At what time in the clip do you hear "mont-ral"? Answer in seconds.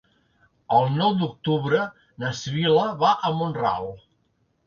3.43-3.89